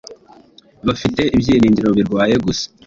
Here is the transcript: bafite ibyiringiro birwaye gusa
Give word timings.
bafite 0.87 1.21
ibyiringiro 1.35 1.89
birwaye 1.97 2.35
gusa 2.45 2.65